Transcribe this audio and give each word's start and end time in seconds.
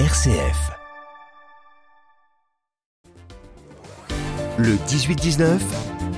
RCF. 0.00 0.72
Le 4.58 4.74
18-19, 4.88 5.60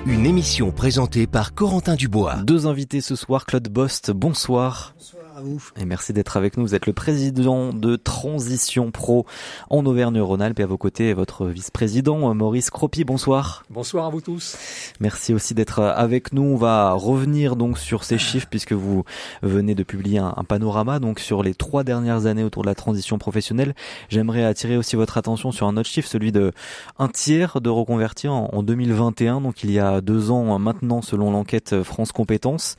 une 0.07 0.25
émission 0.25 0.71
présentée 0.71 1.27
par 1.27 1.53
Corentin 1.53 1.95
Dubois. 1.95 2.37
Deux 2.43 2.67
invités 2.67 3.03
ce 3.03 3.15
soir, 3.15 3.45
Claude 3.45 3.69
Bost, 3.69 4.13
bonsoir. 4.13 4.95
Bonsoir 4.97 5.16
à 5.37 5.43
vous. 5.43 5.63
Et 5.79 5.85
merci 5.85 6.15
d'être 6.15 6.39
avec 6.39 6.57
nous. 6.57 6.65
Vous 6.65 6.75
êtes 6.75 6.87
le 6.87 6.95
président 6.95 7.75
de 7.75 7.97
Transition 7.97 8.91
Pro 8.91 9.27
en 9.69 9.85
Auvergne-Rhône-Alpes 9.85 10.61
et 10.61 10.63
à 10.63 10.67
vos 10.67 10.79
côtés 10.79 11.13
votre 11.13 11.47
vice-président 11.47 12.35
Maurice 12.35 12.71
Cropi. 12.71 13.05
Bonsoir. 13.05 13.63
Bonsoir 13.69 14.07
à 14.07 14.09
vous 14.09 14.23
tous. 14.23 14.57
Merci 14.99 15.35
aussi 15.35 15.53
d'être 15.53 15.83
avec 15.83 16.33
nous. 16.33 16.43
On 16.43 16.57
va 16.57 16.93
revenir 16.93 17.57
donc 17.57 17.79
sur 17.79 18.03
ces 18.03 18.17
chiffres 18.17 18.47
puisque 18.49 18.73
vous 18.73 19.05
venez 19.43 19.75
de 19.75 19.83
publier 19.83 20.21
un, 20.21 20.33
un 20.35 20.45
panorama 20.45 21.01
donc 21.01 21.21
sur 21.21 21.43
les 21.43 21.55
trois 21.55 21.85
dernières 21.85 22.25
années 22.25 22.45
autour 22.45 22.63
de 22.63 22.69
la 22.69 22.75
transition 22.75 23.19
professionnelle. 23.19 23.75
J'aimerais 24.09 24.45
attirer 24.45 24.79
aussi 24.79 24.97
votre 24.97 25.19
attention 25.19 25.53
sur 25.53 25.67
un 25.67 25.77
autre 25.77 25.91
chiffre, 25.91 26.09
celui 26.09 26.33
de 26.33 26.53
un 26.99 27.09
tiers 27.09 27.61
de 27.61 27.69
reconvertis 27.69 28.29
en, 28.29 28.49
en 28.55 28.63
2021. 28.63 29.43
Donc 29.43 29.65
il 29.65 29.71
y 29.71 29.81
a 29.81 30.01
deux 30.01 30.31
ans 30.31 30.59
maintenant 30.59 31.03
selon 31.03 31.31
l'enquête 31.31 31.83
France 31.83 32.13
Compétences. 32.13 32.77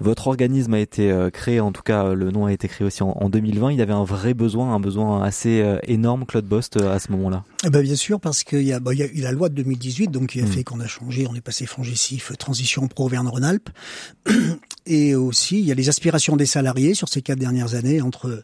Votre 0.00 0.28
organisme 0.28 0.72
a 0.72 0.78
été 0.78 1.12
euh, 1.12 1.28
créé, 1.28 1.60
en 1.60 1.70
tout 1.70 1.82
cas 1.82 1.97
le 2.04 2.30
nom 2.30 2.46
a 2.46 2.52
été 2.52 2.68
créé 2.68 2.86
aussi 2.86 3.02
en, 3.02 3.10
en 3.10 3.28
2020. 3.28 3.72
Il 3.72 3.78
y 3.78 3.82
avait 3.82 3.92
un 3.92 4.04
vrai 4.04 4.34
besoin, 4.34 4.74
un 4.74 4.80
besoin 4.80 5.22
assez 5.22 5.60
euh, 5.60 5.78
énorme, 5.86 6.24
Claude 6.26 6.46
Bost, 6.46 6.76
euh, 6.76 6.94
à 6.94 6.98
ce 6.98 7.12
moment-là. 7.12 7.44
Eh 7.64 7.70
ben 7.70 7.82
bien 7.82 7.96
sûr, 7.96 8.20
parce 8.20 8.44
qu'il 8.44 8.62
y 8.62 8.72
a, 8.72 8.80
bah, 8.80 8.94
y 8.94 9.02
a 9.02 9.06
eu 9.06 9.20
la 9.20 9.32
loi 9.32 9.48
de 9.48 9.54
2018, 9.54 10.08
donc 10.10 10.28
qui 10.28 10.40
a 10.40 10.44
Mm. 10.44 10.46
fait 10.48 10.64
qu'on 10.64 10.80
a 10.80 10.86
changé, 10.86 11.26
on 11.28 11.34
est 11.34 11.40
passé 11.40 11.66
Fongicif, 11.66 12.32
Transition 12.38 12.86
Pro 12.88 13.06
Auvergne-Rhône-Alpes. 13.06 13.70
Et 14.86 15.14
aussi, 15.14 15.58
il 15.60 15.66
y 15.66 15.72
a 15.72 15.74
les 15.74 15.88
aspirations 15.90 16.36
des 16.36 16.46
salariés 16.46 16.94
sur 16.94 17.08
ces 17.08 17.20
quatre 17.20 17.38
dernières 17.38 17.74
années, 17.74 18.00
entre, 18.00 18.42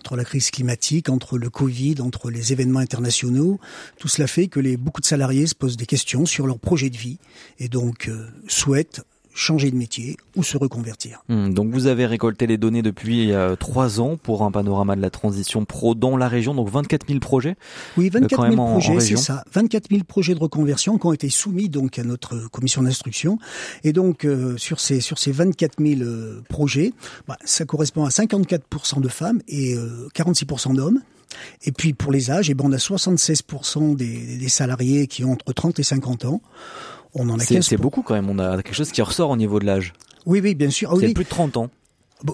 entre 0.00 0.16
la 0.16 0.24
crise 0.24 0.50
climatique, 0.50 1.08
entre 1.08 1.38
le 1.38 1.48
Covid, 1.48 1.96
entre 2.00 2.30
les 2.30 2.52
événements 2.52 2.80
internationaux. 2.80 3.58
Tout 3.98 4.08
cela 4.08 4.26
fait 4.26 4.48
que 4.48 4.60
les, 4.60 4.76
beaucoup 4.76 5.00
de 5.00 5.06
salariés 5.06 5.46
se 5.46 5.54
posent 5.54 5.78
des 5.78 5.86
questions 5.86 6.26
sur 6.26 6.46
leur 6.46 6.58
projet 6.58 6.90
de 6.90 6.96
vie 6.98 7.18
et 7.58 7.68
donc 7.68 8.08
euh, 8.08 8.28
souhaitent 8.46 9.02
changer 9.38 9.70
de 9.70 9.76
métier 9.76 10.16
ou 10.34 10.42
se 10.42 10.56
reconvertir. 10.56 11.22
Hmm, 11.28 11.52
Donc 11.52 11.70
vous 11.70 11.86
avez 11.86 12.06
récolté 12.06 12.46
les 12.46 12.56
données 12.56 12.80
depuis 12.82 13.32
euh, 13.32 13.54
trois 13.54 14.00
ans 14.00 14.16
pour 14.16 14.42
un 14.42 14.50
panorama 14.50 14.96
de 14.96 15.02
la 15.02 15.10
transition 15.10 15.64
pro 15.66 15.94
dans 15.94 16.16
la 16.16 16.26
région, 16.26 16.54
donc 16.54 16.70
24 16.70 17.06
000 17.06 17.20
projets. 17.20 17.54
Oui, 17.98 18.08
24 18.08 18.34
quand 18.34 18.42
000 18.42 18.50
même 18.50 18.58
en- 18.60 18.76
en 18.76 18.80
projets, 18.80 19.00
c'est 19.00 19.16
ça. 19.16 19.44
24 19.52 19.90
000 19.90 20.04
projets 20.04 20.34
de 20.34 20.40
reconversion 20.40 20.96
qui 20.98 21.06
ont 21.06 21.12
été 21.12 21.28
soumis 21.28 21.68
donc 21.68 21.98
à 21.98 22.04
notre 22.04 22.48
commission 22.48 22.82
d'instruction. 22.82 23.38
Et 23.84 23.92
donc 23.92 24.24
euh, 24.24 24.56
sur 24.56 24.80
ces 24.80 25.00
sur 25.00 25.18
ces 25.18 25.32
24 25.32 25.74
000 25.84 26.00
euh, 26.00 26.42
projets, 26.48 26.92
bah, 27.28 27.36
ça 27.44 27.64
correspond 27.66 28.04
à 28.04 28.08
54% 28.08 29.00
de 29.00 29.08
femmes 29.08 29.40
et 29.48 29.74
euh, 29.74 30.08
46% 30.14 30.74
d'hommes. 30.76 31.00
Et 31.64 31.72
puis 31.72 31.92
pour 31.92 32.12
les 32.12 32.30
âges, 32.30 32.48
eh 32.48 32.54
ben 32.54 32.64
on 32.66 32.72
a 32.72 32.78
76 32.78 33.42
des, 33.96 34.38
des 34.38 34.48
salariés 34.48 35.06
qui 35.06 35.24
ont 35.24 35.32
entre 35.32 35.52
30 35.52 35.78
et 35.78 35.82
50 35.82 36.24
ans. 36.24 36.40
On 37.14 37.28
en 37.30 37.38
a 37.38 37.42
C'est 37.42 37.54
15 37.54 37.66
c'est 37.66 37.76
beaucoup 37.76 38.02
quand 38.02 38.14
même. 38.14 38.28
On 38.28 38.38
a 38.38 38.62
quelque 38.62 38.74
chose 38.74 38.92
qui 38.92 39.02
ressort 39.02 39.30
au 39.30 39.36
niveau 39.36 39.58
de 39.60 39.66
l'âge. 39.66 39.92
Oui, 40.26 40.40
oui, 40.42 40.54
bien 40.54 40.70
sûr. 40.70 40.90
Ah, 40.92 40.96
oui. 40.96 41.14
plus 41.14 41.24
de 41.24 41.28
30 41.28 41.56
ans. 41.56 41.70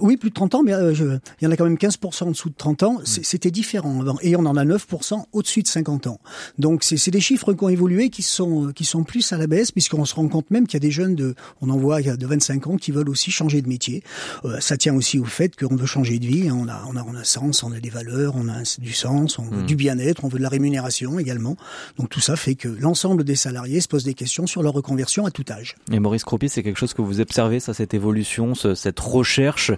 Oui, 0.00 0.16
plus 0.16 0.30
de 0.30 0.34
30 0.34 0.54
ans, 0.54 0.62
mais 0.62 0.72
euh, 0.72 0.94
je- 0.94 1.04
il 1.40 1.44
y 1.44 1.46
en 1.46 1.50
a 1.50 1.56
quand 1.56 1.64
même 1.64 1.76
15% 1.76 2.26
en 2.26 2.30
dessous 2.30 2.48
de 2.50 2.54
30 2.56 2.82
ans. 2.84 3.00
C'était 3.04 3.50
différent 3.50 4.00
avant. 4.00 4.16
Et 4.22 4.36
on 4.36 4.46
en 4.46 4.56
a 4.56 4.64
9% 4.64 5.26
au-dessus 5.32 5.62
de 5.62 5.68
50 5.68 6.06
ans. 6.06 6.20
Donc 6.58 6.84
c'est 6.84 7.10
des 7.10 7.20
chiffres 7.20 7.52
qui 7.52 7.64
ont 7.64 7.68
évolué, 7.68 8.08
qui 8.10 8.22
sont 8.22 8.68
euh, 8.68 8.72
qui 8.72 8.84
sont 8.84 9.02
plus 9.02 9.32
à 9.32 9.38
la 9.38 9.46
baisse, 9.46 9.72
puisqu'on 9.72 10.04
se 10.04 10.14
rend 10.14 10.28
compte 10.28 10.50
même 10.50 10.66
qu'il 10.66 10.74
y 10.74 10.82
a 10.82 10.86
des 10.86 10.90
jeunes 10.92 11.14
de, 11.16 11.34
on 11.60 11.68
en 11.70 11.76
voit 11.76 12.00
il 12.00 12.06
y 12.06 12.10
a 12.10 12.16
de 12.16 12.26
25 12.26 12.66
ans 12.68 12.76
qui 12.76 12.92
veulent 12.92 13.08
aussi 13.08 13.30
changer 13.32 13.60
de 13.60 13.68
métier. 13.68 14.02
Euh, 14.44 14.60
ça 14.60 14.76
tient 14.76 14.94
aussi 14.94 15.18
au 15.18 15.24
fait 15.24 15.56
qu'on 15.56 15.74
veut 15.74 15.86
changer 15.86 16.18
de 16.20 16.26
vie. 16.26 16.48
hein. 16.48 16.56
On 16.58 16.68
a 16.68 16.84
on 16.88 16.96
a 16.96 17.02
on 17.04 17.14
a 17.16 17.24
sens, 17.24 17.62
on 17.64 17.72
a 17.72 17.80
des 17.80 17.90
valeurs, 17.90 18.34
on 18.36 18.48
a 18.48 18.62
du 18.78 18.92
sens, 18.92 19.38
on 19.38 19.44
veut 19.44 19.62
du 19.64 19.74
bien-être, 19.74 20.24
on 20.24 20.28
veut 20.28 20.38
de 20.38 20.42
la 20.44 20.48
rémunération 20.48 21.18
également. 21.18 21.56
Donc 21.98 22.08
tout 22.08 22.20
ça 22.20 22.36
fait 22.36 22.54
que 22.54 22.68
l'ensemble 22.68 23.24
des 23.24 23.34
salariés 23.36 23.80
se 23.80 23.88
posent 23.88 24.04
des 24.04 24.14
questions 24.14 24.46
sur 24.46 24.62
leur 24.62 24.72
reconversion 24.74 25.26
à 25.26 25.30
tout 25.32 25.44
âge. 25.50 25.74
Et 25.90 25.98
Maurice 25.98 26.22
Cropi, 26.24 26.48
c'est 26.48 26.62
quelque 26.62 26.78
chose 26.78 26.94
que 26.94 27.02
vous 27.02 27.20
observez, 27.20 27.58
ça, 27.58 27.74
cette 27.74 27.94
évolution, 27.94 28.54
ce- 28.54 28.74
cette 28.76 29.00
recherche 29.00 29.71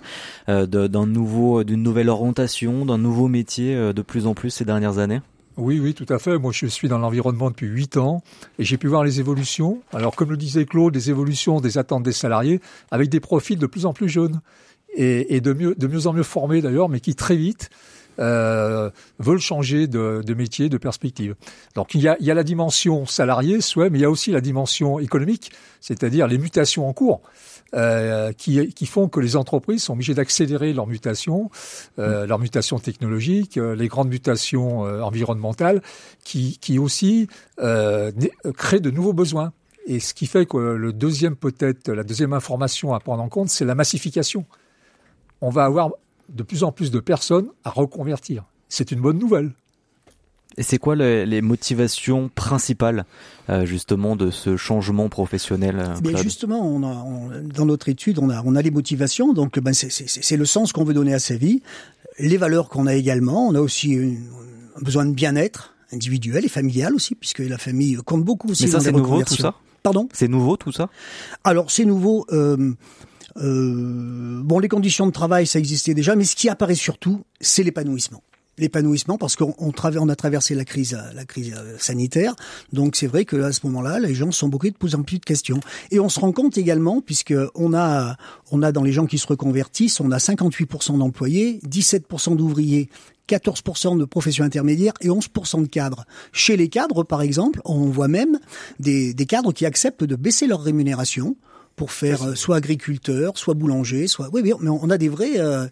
euh, 0.49 0.67
d'un 0.67 1.07
nouveau, 1.07 1.65
d'une 1.65 1.83
nouvelle 1.83 2.09
orientation, 2.09 2.85
d'un 2.85 2.99
nouveau 2.99 3.29
métier 3.29 3.75
euh, 3.75 3.93
de 3.93 4.03
plus 4.03 4.27
en 4.27 4.35
plus 4.35 4.51
ces 4.51 4.65
dernières 4.65 4.99
années? 4.99 5.21
Oui, 5.57 5.79
oui, 5.79 5.95
tout 5.95 6.07
à 6.09 6.19
fait. 6.19 6.37
Moi, 6.39 6.51
je 6.53 6.67
suis 6.67 6.89
dans 6.89 6.99
l'environnement 6.99 7.49
depuis 7.49 7.69
huit 7.69 7.97
ans 7.97 8.23
et 8.59 8.65
j'ai 8.65 8.77
pu 8.77 8.89
voir 8.89 9.05
les 9.05 9.21
évolutions. 9.21 9.81
Alors, 9.93 10.17
comme 10.17 10.31
le 10.31 10.37
disait 10.37 10.65
Claude, 10.65 10.93
des 10.93 11.11
évolutions 11.11 11.61
des 11.61 11.79
attentes 11.79 12.03
des 12.03 12.13
salariés 12.13 12.61
avec 12.91 13.09
des 13.09 13.21
profils 13.21 13.59
de 13.59 13.67
plus 13.67 13.87
en 13.87 13.93
plus 13.93 14.09
jeunes 14.09 14.41
et, 14.97 15.41
de, 15.41 15.53
mieux, 15.53 15.75
de 15.77 15.87
mieux 15.87 16.07
en 16.07 16.13
mieux 16.13 16.23
formés 16.23 16.61
d'ailleurs, 16.61 16.89
mais 16.89 17.01
qui 17.01 17.15
très 17.15 17.37
vite 17.37 17.71
euh, 18.21 18.91
veulent 19.19 19.41
changer 19.41 19.87
de, 19.87 20.35
métier, 20.37 20.69
de 20.69 20.79
perspective. 20.79 21.35
Donc, 21.75 21.95
il 21.95 22.03
y, 22.03 22.09
a, 22.09 22.17
il 22.21 22.27
y 22.27 22.31
a 22.31 22.35
la 22.35 22.45
dimension 22.45 23.07
salarié, 23.07 23.61
souhait, 23.61 23.91
mais 23.91 23.99
il 23.99 24.03
y 24.03 24.05
a 24.05 24.11
aussi 24.11 24.31
la 24.31 24.41
dimension 24.41 24.99
économique, 24.99 25.51
c'est-à-dire 25.81 26.27
les 26.27 26.39
mutations 26.39 26.89
en 26.89 26.93
cours. 26.93 27.23
Euh, 27.75 28.33
qui, 28.33 28.73
qui 28.73 28.87
font 28.87 29.09
que 29.09 29.21
les 29.21 29.37
entreprises 29.37 29.83
sont 29.85 29.95
obligées 29.95 30.15
d'accélérer 30.15 30.73
leurs 30.73 30.87
mutations, 30.87 31.51
euh, 31.99 32.27
leurs 32.27 32.39
mutations 32.39 32.79
technologiques, 32.79 33.57
euh, 33.57 33.75
les 33.75 33.89
grandes 33.89 34.09
mutations 34.09 34.87
euh, 34.87 35.01
environnementales, 35.01 35.83
qui, 36.25 36.59
qui 36.59 36.79
aussi 36.79 37.29
créent 37.59 38.81
de 38.81 38.91
nouveaux 38.91 39.13
besoins. 39.13 39.53
Et 39.87 40.01
ce 40.01 40.15
qui 40.15 40.27
fait 40.27 40.47
que 40.47 40.57
le 40.57 40.93
deuxième 40.93 41.37
peut-être, 41.37 41.91
la 41.91 42.05
deuxième 42.05 42.33
information 42.33 42.95
à 42.95 43.01
prendre 43.01 43.23
en 43.23 43.29
compte, 43.29 43.51
c'est 43.51 43.65
la 43.65 43.75
massification. 43.75 44.47
On 45.41 45.51
va 45.51 45.65
avoir 45.65 45.91
de 46.31 46.43
plus 46.43 46.65
en 46.65 46.73
plus 46.73 46.91
de 46.91 47.01
personnes 47.01 47.49
à 47.65 47.71
reconvertir. 47.71 48.45
C'est 48.69 48.93
une 48.93 49.01
bonne 49.01 49.19
nouvelle. 49.19 49.53
Et 50.57 50.63
c'est 50.63 50.79
quoi 50.79 50.95
le- 50.95 51.25
les 51.25 51.43
motivations 51.43 52.31
principales, 52.33 53.05
euh, 53.51 53.67
justement, 53.67 54.15
de 54.15 54.31
ce 54.31 54.57
changement 54.57 55.09
professionnel 55.09 55.77
euh, 55.81 55.95
Mais 56.05 56.13
justement, 56.23 56.61
on 56.65 56.83
a, 56.85 56.95
on- 56.95 57.31
dans 57.43 57.67
notre 57.67 57.89
étude, 57.89 58.19
on 58.21 58.31
a, 58.31 58.41
on 58.45 58.55
a 58.55 58.63
les 58.63 58.71
motivations. 58.71 59.33
Donc, 59.33 59.59
ben, 59.59 59.75
c'est- 59.75 60.37
le 60.37 60.45
sens 60.47 60.73
qu'on 60.73 60.85
veut 60.85 60.95
donner 60.95 61.13
à 61.13 61.19
sa 61.19 61.35
vie, 61.37 61.61
les 62.21 62.37
valeurs 62.37 62.69
qu'on 62.69 62.87
a 62.87 62.95
également. 62.95 63.49
On 63.49 63.55
a 63.57 63.61
aussi 63.61 63.91
une- 63.91 64.29
un 64.77 64.81
besoin 64.83 65.05
de 65.07 65.13
bien-être 65.13 65.75
individuel 65.93 66.45
et 66.45 66.49
familial 66.49 66.95
aussi, 66.95 67.15
puisque 67.17 67.41
la 67.41 67.59
famille 67.59 67.97
compte 68.05 68.25
beaucoup 68.25 68.49
aussi 68.51 68.63
Mais 68.65 68.69
ça, 68.71 68.81
c'est 68.81 68.93
nouveau, 68.93 69.23
tout 69.23 69.37
ça 69.37 69.55
Pardon? 69.83 70.09
C'est 70.13 70.29
nouveau, 70.29 70.57
tout 70.57 70.73
ça? 70.73 70.89
Alors, 71.43 71.71
c'est 71.71 71.85
nouveau. 71.85 72.27
Euh, 72.33 72.75
bon, 73.37 74.59
les 74.59 74.69
conditions 74.69 75.07
de 75.07 75.13
travail, 75.13 75.47
ça 75.47 75.59
existait 75.59 75.95
déjà, 75.95 76.15
mais 76.17 76.25
ce 76.25 76.37
qui 76.37 76.49
apparaît 76.49 76.75
surtout, 76.75 77.25
c'est 77.41 77.63
l'épanouissement. 77.63 78.23
L'épanouissement, 78.59 79.19
parce 79.19 79.37
qu'on 79.37 79.55
on, 79.59 80.09
a 80.09 80.17
traversé 80.17 80.55
la 80.55 80.65
crise, 80.65 80.97
la 81.15 81.25
crise 81.25 81.55
euh, 81.57 81.77
sanitaire, 81.79 82.35
donc 82.73 82.97
c'est 82.97 83.07
vrai 83.07 83.25
que 83.25 83.37
à 83.43 83.53
ce 83.53 83.61
moment-là, 83.65 83.99
les 83.99 84.15
gens 84.15 84.31
sont 84.31 84.49
beaucoup 84.49 84.71
de 84.71 84.77
plus 84.77 84.95
en 84.95 85.03
plus 85.03 85.19
de 85.19 85.25
questions. 85.25 85.61
Et 85.91 86.01
on 86.01 86.09
se 86.09 86.21
rend 86.21 86.33
compte 86.33 86.57
également, 86.57 87.01
puisque 87.01 87.35
on 87.55 87.75
a, 87.75 88.17
on 88.53 88.63
a 88.63 88.73
dans 88.73 88.83
les 88.83 88.93
gens 88.93 89.07
qui 89.07 89.19
se 89.19 89.27
reconvertissent, 89.27 90.01
on 90.01 90.11
a 90.11 90.19
58% 90.19 90.99
d'employés, 90.99 91.61
17% 91.69 92.37
d'ouvriers, 92.37 92.89
14% 93.29 93.99
de 93.99 94.05
professions 94.05 94.45
intermédiaires 94.45 94.95
et 95.01 95.09
11% 95.09 95.63
de 95.63 95.69
cadres. 95.69 96.05
Chez 96.33 96.57
les 96.57 96.69
cadres, 96.69 97.05
par 97.05 97.23
exemple, 97.23 97.61
on 97.65 97.87
voit 97.87 98.09
même 98.09 98.39
des, 98.79 99.15
des 99.15 99.27
cadres 99.27 99.53
qui 99.53 99.67
acceptent 99.67 100.05
de 100.05 100.17
baisser 100.17 100.47
leur 100.47 100.63
rémunération 100.63 101.37
pour 101.77 101.91
faire 101.91 102.23
euh, 102.23 102.35
soit 102.35 102.57
agriculteur, 102.57 103.37
soit 103.37 103.55
boulanger, 103.55 104.07
soit 104.07 104.29
oui, 104.33 104.43
oui, 104.45 104.53
mais 104.61 104.71
on 104.71 104.91
a 104.91 104.99
des 104.99 105.09
vrais, 105.09 105.39
euh, 105.39 105.67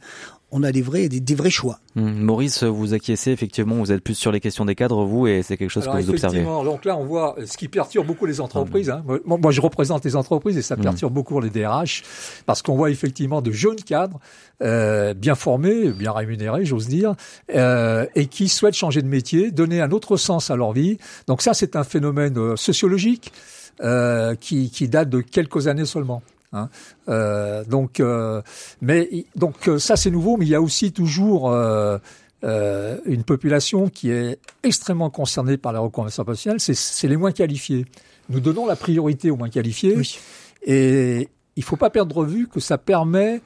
on 0.53 0.63
a 0.63 0.71
des 0.71 0.83
vrais, 0.83 1.09
des, 1.09 1.19
des 1.21 1.35
vrais 1.35 1.51
choix. 1.51 1.81
Hum, 1.97 2.13
Maurice, 2.21 2.63
vous 2.63 2.95
acquiescez 2.95 3.31
effectivement, 3.33 3.75
vous 3.77 3.91
êtes 3.91 4.03
plus 4.03 4.15
sur 4.15 4.31
les 4.31 4.39
questions 4.41 4.65
des 4.65 4.75
cadres, 4.75 5.05
vous, 5.05 5.27
et 5.27 5.43
c'est 5.43 5.57
quelque 5.57 5.71
chose 5.71 5.85
Alors 5.85 5.97
que 5.97 6.03
vous 6.03 6.11
observez. 6.11 6.37
effectivement, 6.37 6.63
donc 6.65 6.85
là 6.85 6.97
on 6.97 7.05
voit 7.05 7.37
ce 7.45 7.57
qui 7.57 7.69
perturbe 7.69 8.07
beaucoup 8.07 8.27
les 8.27 8.41
entreprises. 8.41 8.91
hein. 8.91 9.03
Moi, 9.25 9.39
moi, 9.39 9.51
je 9.51 9.61
représente 9.61 10.05
les 10.05 10.15
entreprises 10.15 10.57
et 10.57 10.63
ça 10.63 10.77
perturbe 10.77 11.13
beaucoup 11.13 11.41
les 11.41 11.51
DRH 11.51 12.03
parce 12.47 12.63
qu'on 12.63 12.77
voit 12.77 12.91
effectivement 12.91 13.43
de 13.43 13.51
jeunes 13.51 13.77
cadres 13.77 14.21
euh, 14.63 15.15
bien 15.15 15.35
formés, 15.35 15.91
bien 15.91 16.13
rémunérés, 16.13 16.65
j'ose 16.65 16.87
dire, 16.87 17.15
euh, 17.55 18.07
et 18.15 18.27
qui 18.27 18.49
souhaitent 18.49 18.75
changer 18.75 19.03
de 19.03 19.09
métier, 19.09 19.51
donner 19.51 19.81
un 19.81 19.91
autre 19.91 20.17
sens 20.17 20.51
à 20.51 20.57
leur 20.57 20.73
vie. 20.73 20.99
Donc 21.27 21.43
ça, 21.43 21.55
c'est 21.55 21.77
un 21.77 21.85
phénomène 21.85 22.37
euh, 22.39 22.57
sociologique 22.57 23.33
euh, 23.83 24.35
qui, 24.35 24.71
qui 24.71 24.87
date 24.89 25.09
de 25.09 25.21
quelques 25.21 25.67
années 25.67 25.87
seulement. 25.87 26.23
Hein. 26.53 26.69
Euh, 27.09 27.65
donc, 27.65 28.01
euh, 28.01 28.43
mais 28.81 29.27
donc 29.37 29.69
euh, 29.69 29.79
ça 29.79 29.97
c'est 29.97 30.11
nouveau, 30.11 30.37
mais 30.37 30.47
il 30.47 30.51
y 30.51 30.55
a 30.55 30.61
aussi 30.63 30.93
toujours 30.93 31.51
euh, 31.51 31.99
une 33.05 33.23
population 33.25 33.89
qui 33.89 34.11
est 34.11 34.39
extrêmement 34.63 35.11
concernée 35.11 35.57
par 35.57 35.73
la 35.73 35.81
reconversion 35.81 36.25
professionnelle, 36.25 36.61
c'est- 36.61 37.07
les 37.09 37.17
moins 37.17 37.33
qualifiés. 37.33 37.87
Nous 38.29 38.41
donnons 38.41 38.67
la 38.67 38.77
priorité 38.77 39.31
aux 39.31 39.37
moins 39.37 39.49
qualifiés 39.51 39.95
Oui. 39.97 40.19
et 40.65 41.29
il 41.57 41.63
faut 41.63 41.77
pas 41.77 41.91
perdre 41.91 42.25
de 42.25 42.31
vue 42.31 42.49
que 42.49 42.61
ça 42.61 42.79
permet 42.79 43.41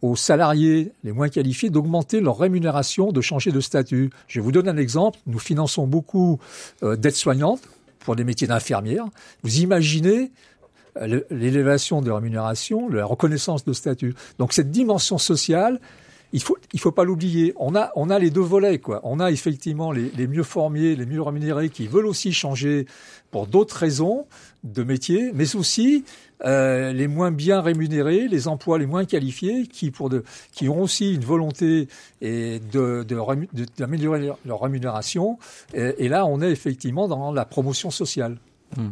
aux 0.00 0.16
salariés 0.16 0.90
les 1.04 1.12
moins 1.12 1.28
qualifiés 1.28 1.70
d'augmenter 1.70 2.20
leur 2.20 2.36
rémunération, 2.38 3.12
de 3.12 3.20
changer 3.20 3.52
de 3.52 3.60
statut. 3.60 4.10
Je 4.26 4.40
vais 4.40 4.44
vous 4.44 4.50
donner 4.50 4.70
un 4.70 4.76
exemple. 4.76 5.18
Nous 5.26 5.38
finançons 5.38 5.86
beaucoup 5.86 6.40
euh, 6.82 6.96
d'aides-soignantes 6.96 7.62
pour 8.00 8.16
des 8.16 8.24
métiers 8.24 8.48
d'infirmière. 8.48 9.04
Vous 9.44 9.58
imaginez 9.60 10.32
l'élévation 11.30 12.02
de 12.02 12.10
rémunération, 12.10 12.88
la 12.88 13.04
reconnaissance 13.04 13.64
de 13.64 13.72
statut. 13.72 14.14
Donc 14.38 14.52
cette 14.52 14.70
dimension 14.70 15.18
sociale 15.18 15.80
il 16.32 16.42
faut 16.42 16.56
il 16.72 16.80
faut 16.80 16.92
pas 16.92 17.04
l'oublier. 17.04 17.52
On 17.56 17.74
a 17.74 17.92
on 17.94 18.10
a 18.10 18.18
les 18.18 18.30
deux 18.30 18.40
volets 18.40 18.78
quoi. 18.78 19.00
On 19.04 19.20
a 19.20 19.30
effectivement 19.30 19.92
les, 19.92 20.10
les 20.16 20.26
mieux 20.26 20.42
formés, 20.42 20.96
les 20.96 21.06
mieux 21.06 21.20
rémunérés 21.20 21.68
qui 21.68 21.86
veulent 21.86 22.06
aussi 22.06 22.32
changer 22.32 22.86
pour 23.30 23.46
d'autres 23.46 23.76
raisons 23.76 24.26
de 24.64 24.82
métier, 24.82 25.30
mais 25.34 25.56
aussi 25.56 26.04
euh, 26.44 26.92
les 26.92 27.06
moins 27.06 27.30
bien 27.30 27.60
rémunérés, 27.60 28.28
les 28.28 28.48
emplois 28.48 28.78
les 28.78 28.86
moins 28.86 29.04
qualifiés, 29.04 29.66
qui 29.66 29.90
pour 29.90 30.08
de, 30.08 30.24
qui 30.52 30.68
ont 30.68 30.82
aussi 30.82 31.14
une 31.14 31.24
volonté 31.24 31.88
et 32.20 32.60
de 32.72 33.04
d'améliorer 33.76 34.20
de, 34.20 34.32
leur 34.46 34.60
rémunération. 34.60 35.38
Et, 35.74 35.94
et, 35.98 36.08
là, 36.08 36.26
on 36.26 36.40
est 36.40 36.50
effectivement 36.50 37.08
dans 37.08 37.32
la 37.32 37.44
promotion 37.44 37.90
sociale. 37.90 38.38
Mmh. 38.76 38.88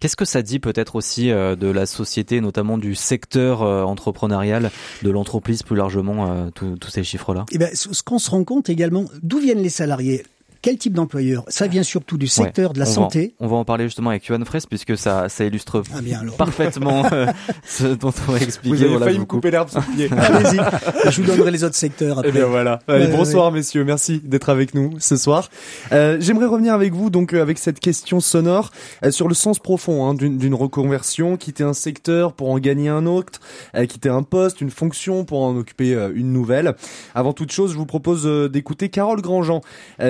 Qu'est-ce 0.00 0.16
que 0.16 0.24
ça 0.24 0.40
dit 0.40 0.60
peut-être 0.60 0.96
aussi 0.96 1.30
euh, 1.30 1.56
de 1.56 1.66
la 1.66 1.84
société, 1.84 2.40
notamment 2.40 2.78
du 2.78 2.94
secteur 2.94 3.62
euh, 3.62 3.82
entrepreneurial, 3.82 4.70
de 5.02 5.10
l'entreprise 5.10 5.62
plus 5.62 5.76
largement, 5.76 6.32
euh, 6.32 6.50
tous 6.50 6.90
ces 6.90 7.04
chiffres-là? 7.04 7.44
Eh 7.52 7.58
ben, 7.58 7.68
ce 7.74 8.02
qu'on 8.02 8.18
se 8.18 8.30
rend 8.30 8.42
compte 8.44 8.70
également, 8.70 9.04
d'où 9.22 9.38
viennent 9.38 9.62
les 9.62 9.68
salariés? 9.68 10.24
Quel 10.62 10.78
type 10.78 10.92
d'employeur? 10.92 11.44
Ça 11.48 11.66
vient 11.66 11.82
surtout 11.82 12.18
du 12.18 12.26
secteur 12.26 12.72
de 12.72 12.78
la 12.78 12.86
santé. 12.86 13.34
on 13.40 13.46
va 13.46 13.56
en 13.56 13.64
parler 13.64 13.84
justement 13.84 14.10
avec 14.10 14.26
Johan 14.26 14.44
Fraisse 14.44 14.66
puisque 14.66 14.96
ça, 14.96 15.28
ça 15.28 15.44
illustre 15.44 15.82
ah 15.94 16.00
bien, 16.00 16.22
parfaitement 16.36 17.04
euh, 17.12 17.26
ce 17.64 17.86
dont 17.86 18.12
on 18.28 18.32
va 18.32 18.38
expliquer. 18.38 18.76
Vous 18.76 18.82
avez 18.82 18.90
voilà, 18.90 19.06
failli 19.06 19.18
me 19.18 19.24
couper 19.24 19.50
l'herbe 19.50 19.68
sous 19.68 19.78
le 19.78 19.96
pied. 19.96 20.08
Allez-y, 20.16 21.10
je 21.10 21.20
vous 21.20 21.26
donnerai 21.26 21.50
les 21.50 21.64
autres 21.64 21.76
secteurs 21.76 22.18
après. 22.18 22.30
Eh 22.30 22.32
bien 22.32 22.46
voilà. 22.46 22.80
Allez, 22.88 23.06
bonsoir 23.08 23.52
messieurs, 23.52 23.84
merci 23.84 24.20
d'être 24.22 24.48
avec 24.48 24.74
nous 24.74 24.94
ce 24.98 25.16
soir. 25.16 25.48
Euh, 25.92 26.18
J'aimerais 26.20 26.46
revenir 26.46 26.74
avec 26.74 26.92
vous 26.92 27.10
donc 27.10 27.34
euh, 27.34 27.42
avec 27.42 27.58
cette 27.58 27.80
question 27.80 28.20
sonore 28.20 28.70
euh, 29.04 29.10
sur 29.10 29.28
le 29.28 29.34
sens 29.34 29.58
profond 29.58 30.06
hein, 30.06 30.14
d'une 30.14 30.54
reconversion, 30.54 31.36
quitter 31.36 31.64
un 31.64 31.72
secteur 31.72 32.32
pour 32.32 32.50
en 32.50 32.58
gagner 32.58 32.88
un 32.88 33.06
autre, 33.06 33.40
euh, 33.74 33.86
quitter 33.86 34.08
un 34.08 34.22
poste, 34.22 34.60
une 34.60 34.70
fonction 34.70 35.24
pour 35.24 35.42
en 35.42 35.56
occuper 35.56 35.92
une 36.14 36.32
nouvelle. 36.32 36.74
Avant 37.14 37.32
toute 37.32 37.52
chose, 37.52 37.72
je 37.72 37.76
vous 37.76 37.86
propose 37.86 38.24
d'écouter 38.50 38.88
Carole 38.88 39.20
Grandjean, 39.20 39.60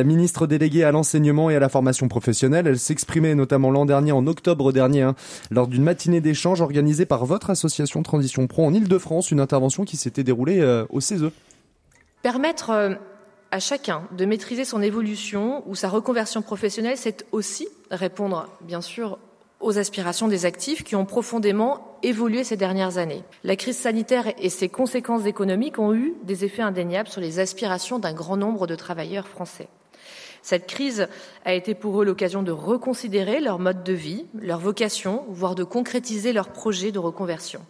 ministre 0.05 0.40
déléguée 0.47 0.85
à 0.85 0.93
l'enseignement 0.93 1.51
et 1.51 1.57
à 1.57 1.61
la 1.61 1.69
formation 1.69 2.09
professionnelle. 2.09 2.67
Elle 2.67 2.79
s'exprimait 2.79 3.35
notamment 3.35 3.71
l'an 3.71 3.87
dernier, 3.87 4.13
en 4.13 4.27
octobre 4.27 4.73
dernier, 4.73 5.03
hein, 5.03 5.15
lors 5.51 5.67
d'une 5.67 5.83
matinée 5.83 6.21
d'échange 6.21 6.61
organisée 6.61 7.07
par 7.07 7.27
votre 7.27 7.51
association 7.51 8.03
Transition 8.03 8.47
Pro 8.47 8.65
en 8.65 8.75
Ile-de-France, 8.75 9.31
une 9.31 9.41
intervention 9.41 9.85
qui 9.85 9.97
s'était 9.97 10.25
déroulée 10.25 10.61
euh, 10.61 10.85
au 10.91 11.01
CESE. 11.01 11.31
Permettre 12.23 12.71
euh, 12.71 12.95
à 13.51 13.61
chacun 13.61 14.03
de 14.17 14.25
maîtriser 14.25 14.65
son 14.65 14.83
évolution 14.83 15.63
ou 15.67 15.75
sa 15.75 15.89
reconversion 15.89 16.43
professionnelle, 16.43 16.97
c'est 16.97 17.27
aussi 17.33 17.69
répondre, 17.91 18.49
bien 18.63 18.81
sûr, 18.81 19.19
aux 19.61 19.79
aspirations 19.79 20.29
des 20.29 20.47
actifs 20.47 20.85
qui 20.85 20.97
ont 20.97 21.05
profondément 21.05 21.97
évolué 22.03 22.45
ces 22.45 22.57
dernières 22.57 22.99
années. 22.99 23.23
La 23.45 23.57
crise 23.57 23.77
sanitaire 23.77 24.33
et 24.39 24.49
ses 24.49 24.69
conséquences 24.69 25.27
économiques 25.27 25.79
ont 25.79 25.95
eu 25.95 26.15
des 26.25 26.45
effets 26.45 26.63
indéniables 26.63 27.09
sur 27.09 27.21
les 27.21 27.39
aspirations 27.39 27.99
d'un 27.99 28.15
grand 28.15 28.37
nombre 28.37 28.67
de 28.67 28.75
travailleurs 28.75 29.29
français. 29.29 29.69
Cette 30.43 30.67
crise 30.67 31.09
a 31.45 31.53
été 31.53 31.75
pour 31.75 32.01
eux 32.01 32.05
l'occasion 32.05 32.43
de 32.43 32.53
reconsidérer 32.53 33.41
leur 33.41 33.59
mode 33.59 33.85
de 33.85 33.93
vie, 33.93 34.27
leur 34.35 34.59
vocation, 34.59 35.25
voire 35.29 35.55
de 35.55 35.65
concrétiser 35.65 36.33
leurs 36.33 36.49
projets 36.49 36.93
de 36.93 36.99
reconversion. 36.99 37.61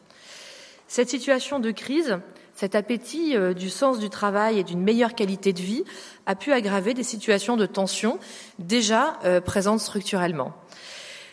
Cette 0.87 1.09
situation 1.09 1.61
de 1.61 1.71
crise, 1.71 2.19
cet 2.55 2.75
appétit 2.75 3.37
euh, 3.37 3.55
du 3.55 3.71
sens 3.71 3.99
du 4.01 4.11
travail 4.11 4.59
et 4.59 4.65
d'une 4.65 4.83
meilleure 4.83 5.15
qualité 5.15 5.53
de 5.53 5.61
vie 5.61 5.85
a 6.27 6.35
pu 6.35 6.53
aggraver 6.53 6.95
des 6.95 7.05
situations 7.05 7.57
de 7.57 7.65
tension 7.65 8.19
déjà 8.59 9.19
euh, 9.25 9.41
présentes 9.41 9.81
structurellement. 9.81 10.53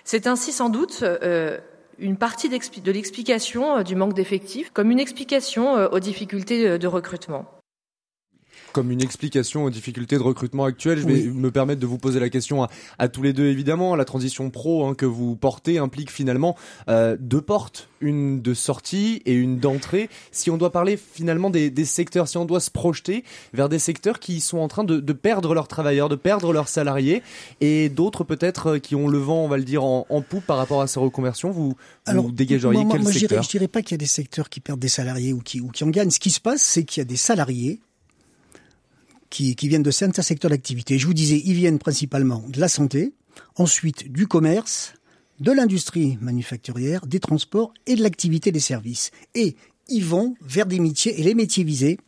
C'est 0.03 0.27
ainsi 0.27 0.51
sans 0.51 0.69
doute 0.69 0.99
euh, 1.03 1.57
une 1.97 2.17
partie 2.17 2.49
de 2.49 2.91
l'explication 2.91 3.81
du 3.81 3.95
manque 3.95 4.13
d'effectifs 4.13 4.69
comme 4.71 4.91
une 4.91 4.99
explication 4.99 5.73
aux 5.91 5.99
difficultés 5.99 6.77
de 6.77 6.87
recrutement 6.87 7.56
comme 8.77 8.91
une 8.91 9.01
explication 9.01 9.63
aux 9.63 9.71
difficultés 9.71 10.17
de 10.17 10.21
recrutement 10.21 10.63
actuelles. 10.63 10.99
Je 10.99 11.07
vais 11.07 11.23
me 11.23 11.49
permettre 11.49 11.81
de 11.81 11.87
vous 11.87 11.97
poser 11.97 12.19
la 12.19 12.29
question 12.29 12.67
à, 12.99 13.07
tous 13.07 13.23
les 13.23 13.33
deux, 13.33 13.47
évidemment. 13.47 13.95
La 13.95 14.05
transition 14.05 14.51
pro 14.51 14.85
hein, 14.85 14.93
que 14.93 15.07
vous 15.07 15.35
portez 15.35 15.79
implique 15.79 16.11
finalement 16.11 16.55
euh, 16.87 17.17
deux 17.19 17.41
portes, 17.41 17.89
une 18.01 18.39
de 18.39 18.53
sortie 18.53 19.23
et 19.25 19.33
une 19.33 19.57
d'entrée. 19.57 20.11
Si 20.31 20.51
on 20.51 20.57
doit 20.57 20.71
parler 20.71 20.95
finalement 20.95 21.49
des, 21.49 21.85
secteurs, 21.85 22.27
si 22.27 22.37
on 22.37 22.45
doit 22.45 22.59
se 22.59 22.69
projeter 22.69 23.23
vers 23.51 23.67
des 23.67 23.79
secteurs 23.79 24.19
qui 24.19 24.41
sont 24.41 24.59
en 24.59 24.67
train 24.67 24.83
de, 24.83 25.13
perdre 25.13 25.55
leurs 25.55 25.67
travailleurs, 25.67 26.07
de 26.07 26.15
perdre 26.15 26.53
leurs 26.53 26.67
salariés, 26.67 27.23
et 27.59 27.89
d'autres 27.89 28.23
peut-être 28.23 28.73
euh, 28.73 28.77
qui 28.77 28.93
ont 28.93 29.07
le 29.07 29.17
vent, 29.17 29.43
on 29.43 29.47
va 29.47 29.57
le 29.57 29.63
dire, 29.63 29.83
en, 29.83 30.05
poupe 30.21 30.45
par 30.45 30.57
rapport 30.57 30.83
à 30.83 30.87
ces 30.87 30.99
reconversions, 30.99 31.49
vous, 31.49 31.75
vous 32.05 32.31
dégageriez 32.31 32.85
quel 32.91 33.03
secteur? 33.07 33.41
Je 33.41 33.49
dirais 33.49 33.67
pas 33.67 33.81
qu'il 33.81 33.93
y 33.93 33.95
a 33.95 33.97
des 33.97 34.05
secteurs 34.05 34.49
qui 34.49 34.59
perdent 34.59 34.79
des 34.79 34.87
salariés 34.87 35.33
ou 35.33 35.39
qui, 35.39 35.61
ou 35.61 35.69
qui 35.69 35.83
en 35.83 35.89
gagnent. 35.89 36.11
Ce 36.11 36.19
qui 36.19 36.29
se 36.29 36.39
passe, 36.39 36.61
c'est 36.61 36.83
qu'il 36.83 37.01
y 37.01 37.05
a 37.05 37.05
des 37.05 37.15
salariés 37.15 37.79
qui, 39.55 39.67
viennent 39.67 39.83
de 39.83 39.91
certains 39.91 40.21
secteurs 40.21 40.49
d'activité. 40.49 40.97
Je 40.97 41.05
vous 41.05 41.13
disais, 41.13 41.41
ils 41.45 41.53
viennent 41.53 41.79
principalement 41.79 42.43
de 42.47 42.59
la 42.59 42.67
santé, 42.67 43.13
ensuite 43.55 44.11
du 44.11 44.27
commerce, 44.27 44.93
de 45.39 45.51
l'industrie 45.51 46.17
manufacturière, 46.21 47.05
des 47.05 47.19
transports 47.19 47.71
et 47.85 47.95
de 47.95 48.01
l'activité 48.01 48.51
des 48.51 48.59
services. 48.59 49.11
Et 49.35 49.55
ils 49.89 50.03
vont 50.03 50.35
vers 50.41 50.65
des 50.65 50.79
métiers, 50.79 51.19
et 51.19 51.23
les 51.23 51.35
métiers 51.35 51.63
visés, 51.63 51.99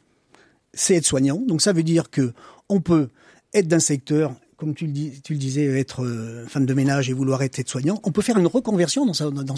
c'est 0.74 0.96
être 0.96 1.06
soignant. 1.06 1.38
Donc 1.38 1.62
ça 1.62 1.72
veut 1.72 1.84
dire 1.84 2.10
que 2.10 2.34
on 2.68 2.82
peut 2.82 3.10
être 3.54 3.68
d'un 3.68 3.80
secteur, 3.80 4.34
comme 4.58 4.74
tu 4.74 4.88
le, 4.88 5.36
disais, 5.38 5.66
être 5.80 6.04
euh, 6.04 6.46
femme 6.48 6.66
de 6.66 6.74
ménage 6.74 7.10
et 7.10 7.14
vouloir 7.14 7.44
être 7.44 7.60
aide-soignant. 7.60 8.00
On 8.04 8.12
peut 8.12 8.22
faire 8.24 8.38
une 8.38 8.48
reconversion 8.48 9.06
dans 9.06 9.56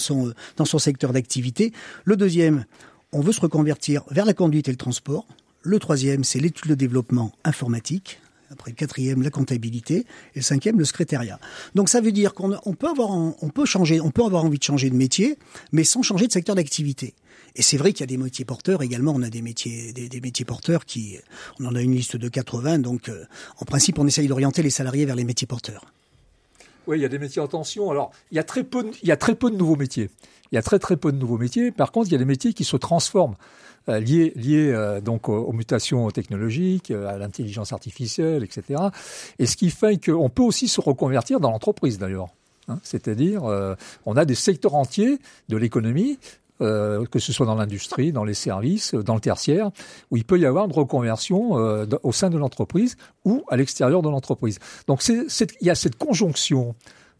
son 0.65 0.79
secteur 0.79 1.13
d'activité. 1.13 1.71
Le 2.03 2.17
deuxième, 2.17 2.65
on 3.13 3.21
veut 3.21 3.33
se 3.33 3.41
reconvertir 3.41 4.03
vers 4.09 4.25
la 4.25 4.33
conduite 4.33 4.67
et 4.67 4.71
le 4.71 4.77
transport. 4.77 5.25
Le 5.63 5.79
troisième, 5.79 6.23
c'est 6.23 6.39
l'étude 6.39 6.69
de 6.69 6.75
développement 6.75 7.31
informatique. 7.43 8.19
Après 8.49 8.71
le 8.71 8.75
quatrième, 8.75 9.21
la 9.21 9.29
comptabilité. 9.29 10.05
Et 10.35 10.39
le 10.39 10.41
cinquième, 10.41 10.77
le 10.77 10.85
secrétariat. 10.85 11.39
Donc 11.75 11.87
ça 11.87 12.01
veut 12.01 12.11
dire 12.11 12.33
qu'on 12.33 12.73
peut 12.73 12.89
avoir, 12.89 13.11
on 13.11 13.49
peut 13.49 13.65
changer, 13.65 14.01
on 14.01 14.11
peut 14.11 14.23
avoir 14.23 14.43
envie 14.43 14.57
de 14.57 14.63
changer 14.63 14.89
de 14.89 14.95
métier, 14.95 15.37
mais 15.71 15.83
sans 15.83 16.01
changer 16.01 16.27
de 16.27 16.31
secteur 16.31 16.55
d'activité. 16.55 17.13
Et 17.55 17.61
c'est 17.61 17.77
vrai 17.77 17.91
qu'il 17.91 18.01
y 18.01 18.03
a 18.03 18.07
des 18.07 18.17
métiers 18.17 18.45
porteurs 18.45 18.81
également. 18.81 19.13
On 19.15 19.21
a 19.21 19.29
des 19.29 19.41
métiers, 19.41 19.93
des, 19.93 20.21
métiers 20.21 20.45
porteurs 20.45 20.85
qui, 20.85 21.17
on 21.59 21.65
en 21.65 21.75
a 21.75 21.81
une 21.81 21.93
liste 21.93 22.15
de 22.15 22.29
80. 22.29 22.79
Donc, 22.79 23.09
euh, 23.09 23.25
en 23.57 23.65
principe, 23.65 23.99
on 23.99 24.07
essaye 24.07 24.27
d'orienter 24.27 24.63
les 24.63 24.69
salariés 24.69 25.05
vers 25.05 25.15
les 25.15 25.25
métiers 25.25 25.47
porteurs. 25.47 25.85
Oui, 26.87 26.97
il 26.97 27.01
y 27.01 27.05
a 27.05 27.09
des 27.09 27.19
métiers 27.19 27.41
en 27.41 27.47
tension. 27.47 27.91
Alors, 27.91 28.11
il 28.31 28.35
y 28.35 28.39
a 28.39 28.43
très 28.43 28.63
peu, 28.63 28.89
il 29.01 29.07
y 29.07 29.11
a 29.11 29.17
très 29.17 29.35
peu 29.35 29.51
de 29.51 29.55
nouveaux 29.55 29.75
métiers. 29.75 30.09
Il 30.51 30.55
y 30.55 30.57
a 30.57 30.61
très 30.61 30.79
très 30.79 30.97
peu 30.97 31.11
de 31.11 31.17
nouveaux 31.17 31.37
métiers. 31.37 31.71
Par 31.71 31.91
contre, 31.91 32.09
il 32.09 32.11
y 32.11 32.15
a 32.15 32.17
des 32.19 32.25
métiers 32.25 32.53
qui 32.53 32.63
se 32.63 32.75
transforment. 32.77 33.35
Euh, 33.89 33.99
liées, 33.99 34.31
liées 34.35 34.71
euh, 34.71 35.01
donc 35.01 35.27
aux, 35.27 35.51
mutations 35.53 36.11
technologiques, 36.11 36.91
euh, 36.91 37.07
à 37.07 37.17
l'intelligence 37.17 37.73
artificielle, 37.73 38.43
etc. 38.43 38.79
Et 39.39 39.47
ce 39.47 39.57
qui 39.57 39.71
fait 39.71 39.97
qu'on 39.97 40.29
peut 40.29 40.43
aussi 40.43 40.67
se 40.67 40.79
reconvertir 40.79 41.39
dans 41.39 41.49
l'entreprise 41.49 41.97
d'ailleurs. 41.97 42.27
Hein. 42.67 42.79
C'est-à-dire, 42.83 43.43
on 44.05 44.15
a 44.17 44.23
des 44.23 44.35
secteurs 44.35 44.75
entiers 44.75 45.17
de 45.49 45.57
l'économie 45.57 46.19
euh, 46.61 47.05
que 47.05 47.19
ce 47.19 47.33
soit 47.33 47.45
dans 47.45 47.55
l'industrie, 47.55 48.11
dans 48.11 48.23
les 48.23 48.33
services, 48.33 48.93
dans 48.93 49.15
le 49.15 49.21
tertiaire, 49.21 49.71
où 50.09 50.17
il 50.17 50.23
peut 50.23 50.39
y 50.39 50.45
avoir 50.45 50.65
une 50.65 50.71
reconversion 50.71 51.57
euh, 51.57 51.85
au 52.03 52.11
sein 52.11 52.29
de 52.29 52.37
l'entreprise 52.37 52.97
ou 53.25 53.43
à 53.49 53.57
l'extérieur 53.57 54.01
de 54.01 54.09
l'entreprise. 54.09 54.59
Donc 54.87 55.05
il 55.07 55.27
y 55.61 55.69
a 55.69 55.75
cette 55.75 55.97
conjonction 55.97 56.75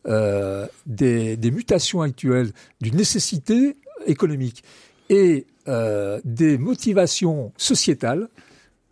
euh, 0.07 0.65
des, 0.87 1.37
mutations 1.51 2.01
actuelles, 2.01 2.51
d'une 2.81 2.95
nécessité 2.95 3.77
économique 4.07 4.63
et 5.09 5.45
euh, 5.67 6.19
des 6.25 6.57
motivations 6.57 7.53
sociétales 7.55 8.27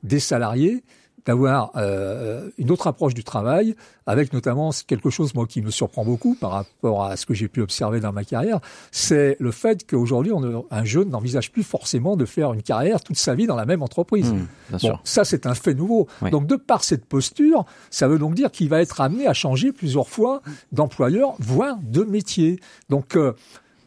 des 0.04 0.20
salariés 0.20 0.84
d'avoir 1.26 1.72
euh, 1.76 2.50
une 2.58 2.72
autre 2.72 2.88
approche 2.88 3.14
du 3.14 3.24
travail, 3.24 3.76
avec 4.06 4.34
notamment 4.34 4.72
quelque 4.88 5.10
chose 5.10 5.34
moi 5.34 5.46
qui 5.46 5.62
me 5.62 5.72
surprend 5.72 6.04
beaucoup 6.04 6.36
par 6.36 6.52
rapport 6.52 7.04
à 7.04 7.18
ce 7.18 7.26
que 7.26 7.34
j'ai 7.34 7.48
pu 7.48 7.62
observer 7.62 8.00
dans 8.00 8.12
ma 8.12 8.24
carrière, 8.24 8.60
c'est 8.92 9.38
le 9.40 9.52
fait 9.52 9.86
qu'aujourd'hui 9.88 10.32
un 10.72 10.84
jeune 10.84 11.10
n'envisage 11.10 11.52
plus 11.52 11.64
forcément 11.64 12.16
de 12.16 12.26
faire 12.26 12.54
une 12.54 12.64
carrière 12.64 13.02
toute 13.02 13.18
sa 13.18 13.36
vie 13.36 13.48
dans 13.48 13.56
la 13.56 13.66
même 13.66 13.82
entreprise. 13.82 14.34
Mmh, 14.34 14.78
bon, 14.82 15.00
ça 15.04 15.26
c'est 15.26 15.46
un 15.46 15.54
fait 15.54 15.74
nouveau. 15.74 16.08
Donc 16.32 16.48
de 16.48 16.56
par 16.56 16.84
cette 16.84 17.06
posture, 17.06 17.66
ça 17.90 18.08
veut 18.08 18.20
donc 18.20 18.34
dire 18.34 18.52
qu'il 18.52 18.70
va 18.70 18.82
être 18.82 19.02
amené 19.02 19.28
à 19.28 19.34
changer 19.34 19.72
plusieurs 19.72 20.10
fois 20.10 20.42
d'employeur, 20.72 21.36
voire 21.40 21.78
de 21.84 22.04
métier. 22.04 22.60
Donc 22.90 23.16
euh, 23.16 23.34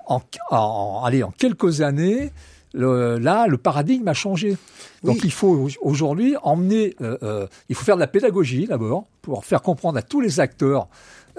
en, 0.07 0.21
en, 0.51 1.03
allez, 1.05 1.23
en 1.23 1.31
quelques 1.31 1.81
années, 1.81 2.33
là, 2.75 3.47
le 3.47 3.59
paradigme 3.59 4.09
a 4.09 4.15
changé. 4.15 4.57
Donc 5.05 5.25
il 5.25 5.33
faut 5.33 5.69
aujourd'hui 5.81 6.35
emmener, 6.43 6.95
euh, 7.01 7.19
euh, 7.23 7.47
il 7.69 7.75
faut 7.75 7.85
faire 7.85 7.97
de 7.97 8.01
la 8.01 8.07
pédagogie 8.07 8.67
d'abord 8.67 9.07
pour 9.21 9.45
faire 9.45 9.63
comprendre 9.63 9.99
à 9.99 10.03
tous 10.03 10.21
les 10.21 10.41
acteurs 10.41 10.89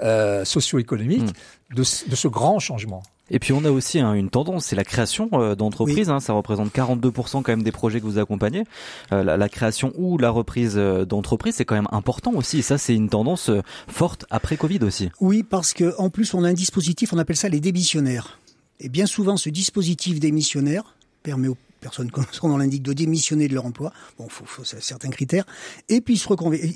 euh, 0.02 0.44
socio-économiques 0.44 1.30
hmm. 1.70 1.74
de, 1.76 1.82
ce 1.84 2.28
grand 2.28 2.58
changement. 2.58 3.02
Et 3.30 3.38
puis 3.38 3.54
on 3.54 3.64
a 3.64 3.70
aussi 3.70 4.00
hein, 4.00 4.12
une 4.12 4.28
tendance, 4.28 4.66
c'est 4.66 4.76
la 4.76 4.84
création 4.84 5.28
d'entreprises. 5.54 6.10
Hein, 6.10 6.20
ça 6.20 6.34
représente 6.34 6.74
42% 6.74 7.42
quand 7.42 7.48
même 7.48 7.62
des 7.62 7.72
projets 7.72 8.00
que 8.00 8.04
vous 8.04 8.18
accompagnez. 8.18 8.64
la, 9.10 9.48
création 9.48 9.92
ou 9.96 10.18
la 10.18 10.28
reprise 10.28 10.74
d'entreprise, 10.76 11.54
c'est 11.54 11.64
quand 11.64 11.74
même 11.74 11.88
important 11.90 12.32
aussi. 12.34 12.58
Et 12.58 12.62
ça, 12.62 12.76
c'est 12.76 12.94
une 12.94 13.08
tendance 13.08 13.50
forte 13.88 14.26
après 14.28 14.58
Covid 14.58 14.80
aussi. 14.82 15.08
Oui, 15.20 15.42
parce 15.42 15.72
que 15.72 15.94
en 15.96 16.10
plus, 16.10 16.34
on 16.34 16.44
a 16.44 16.48
un 16.48 16.54
dispositif, 16.54 17.14
on 17.14 17.18
appelle 17.18 17.36
ça 17.36 17.48
les 17.48 17.60
démissionnaires. 17.60 18.38
Et 18.80 18.90
bien 18.90 19.06
souvent, 19.06 19.38
ce 19.38 19.48
dispositif 19.48 20.20
démissionnaire 20.20 20.93
permet 21.24 21.48
aux 21.48 21.56
personnes, 21.80 22.10
comme 22.10 22.24
son 22.30 22.48
nom 22.48 22.56
l'indique, 22.56 22.82
de 22.82 22.92
démissionner 22.92 23.48
de 23.48 23.54
leur 23.54 23.66
emploi. 23.66 23.92
Bon, 24.18 24.28
faut, 24.28 24.44
faut 24.46 24.64
certains 24.64 25.10
critères. 25.10 25.44
Et 25.88 26.00
puis 26.00 26.14
ils 26.14 26.18
se 26.18 26.28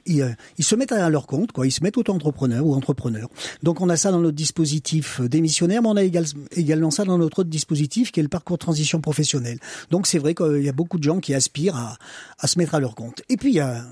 ils, 0.06 0.22
euh, 0.22 0.30
ils, 0.58 0.64
se 0.64 0.74
mettent 0.74 0.92
à 0.92 1.08
leur 1.08 1.26
compte, 1.26 1.52
quoi. 1.52 1.66
Ils 1.66 1.70
se 1.70 1.82
mettent 1.82 1.96
auto-entrepreneurs 1.96 2.66
ou 2.66 2.74
entrepreneurs. 2.74 3.28
Donc 3.62 3.80
on 3.80 3.88
a 3.88 3.96
ça 3.96 4.10
dans 4.10 4.20
notre 4.20 4.36
dispositif 4.36 5.20
démissionnaire, 5.20 5.82
mais 5.82 5.88
on 5.88 5.96
a 5.96 6.02
également 6.02 6.90
ça 6.90 7.04
dans 7.04 7.18
notre 7.18 7.40
autre 7.40 7.50
dispositif 7.50 8.10
qui 8.10 8.20
est 8.20 8.22
le 8.24 8.28
parcours 8.28 8.56
de 8.56 8.62
transition 8.62 9.00
professionnelle. 9.00 9.58
Donc 9.90 10.06
c'est 10.06 10.18
vrai 10.18 10.34
qu'il 10.34 10.62
y 10.62 10.68
a 10.68 10.72
beaucoup 10.72 10.98
de 10.98 11.04
gens 11.04 11.20
qui 11.20 11.34
aspirent 11.34 11.76
à, 11.76 11.96
à 12.38 12.46
se 12.46 12.58
mettre 12.58 12.74
à 12.74 12.80
leur 12.80 12.94
compte. 12.94 13.22
Et 13.28 13.36
puis 13.36 13.50
il 13.50 13.56
y 13.56 13.60
a 13.60 13.84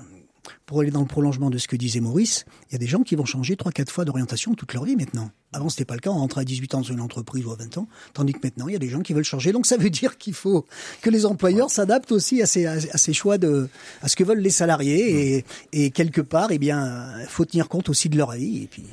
pour 0.67 0.81
aller 0.81 0.91
dans 0.91 0.99
le 0.99 1.07
prolongement 1.07 1.49
de 1.49 1.57
ce 1.57 1.67
que 1.67 1.77
disait 1.77 2.01
Maurice, 2.01 2.45
il 2.69 2.73
y 2.73 2.75
a 2.75 2.77
des 2.77 2.87
gens 2.87 3.01
qui 3.01 3.15
vont 3.15 3.25
changer 3.25 3.55
trois, 3.55 3.71
quatre 3.71 3.89
fois 3.89 4.03
d'orientation 4.03 4.53
toute 4.53 4.73
leur 4.73 4.83
vie 4.83 4.97
maintenant. 4.97 5.31
Avant, 5.53 5.69
c'était 5.69 5.85
pas 5.85 5.93
le 5.95 6.01
cas. 6.01 6.09
On 6.09 6.17
rentrait 6.17 6.41
à 6.41 6.43
18 6.43 6.75
ans 6.75 6.77
dans 6.79 6.83
une 6.83 6.99
entreprise 6.99 7.45
ou 7.45 7.51
à 7.51 7.55
20 7.55 7.77
ans. 7.77 7.87
Tandis 8.13 8.33
que 8.33 8.39
maintenant, 8.43 8.67
il 8.67 8.73
y 8.73 8.75
a 8.75 8.79
des 8.79 8.89
gens 8.89 8.99
qui 8.99 9.13
veulent 9.13 9.23
changer. 9.23 9.53
Donc, 9.53 9.65
ça 9.65 9.77
veut 9.77 9.89
dire 9.89 10.17
qu'il 10.17 10.33
faut 10.33 10.65
que 11.01 11.09
les 11.09 11.25
employeurs 11.25 11.69
s'adaptent 11.69 12.11
aussi 12.11 12.41
à 12.41 12.45
ces, 12.45 13.13
choix 13.13 13.37
de, 13.37 13.69
à 14.01 14.09
ce 14.09 14.17
que 14.17 14.25
veulent 14.25 14.41
les 14.41 14.49
salariés. 14.49 15.45
Et, 15.71 15.89
quelque 15.91 16.19
part, 16.21 16.51
eh 16.51 16.57
bien, 16.57 17.13
faut 17.29 17.45
tenir 17.45 17.69
compte 17.69 17.87
aussi 17.87 18.09
de 18.09 18.17
leur 18.17 18.31
avis. 18.31 18.63
Et 18.63 18.67
puis, 18.67 18.83